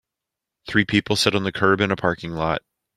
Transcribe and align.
Three 0.67 0.83
people 0.83 1.15
sit 1.15 1.35
on 1.35 1.43
the 1.43 1.51
curb 1.51 1.79
in 1.79 1.91
a 1.91 1.95
parking 1.95 2.31
lot. 2.31 2.63